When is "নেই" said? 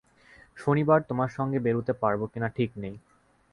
2.77-2.95